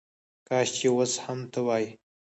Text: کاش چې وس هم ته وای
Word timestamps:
کاش 0.47 0.67
چې 0.77 0.87
وس 0.97 1.13
هم 1.23 1.39
ته 1.51 1.59
وای 1.67 1.85